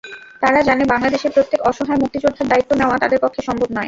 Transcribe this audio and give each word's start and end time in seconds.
তারা 0.41 0.59
জানে, 0.61 0.83
বাংলাদেশের 0.85 1.31
প্রত্যেক 1.31 1.59
অসহায় 1.61 2.01
মুক্তিযোদ্ধার 2.01 2.49
দায়িত্ব 2.49 2.71
নেওয়া 2.75 2.95
তাদের 2.97 3.19
পক্ষে 3.19 3.41
সম্ভব 3.41 3.67
নয়। 3.67 3.79